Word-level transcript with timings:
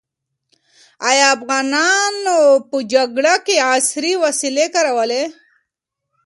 ایا 1.09 1.25
افغانانو 1.37 2.37
په 2.69 2.77
جګړه 2.93 3.35
کې 3.45 3.55
عصري 3.71 4.13
وسلې 4.23 4.65
کارولې؟ 4.75 5.23